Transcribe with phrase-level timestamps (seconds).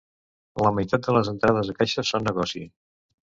[0.67, 2.63] La meitat de les entrades a caixa són negoci.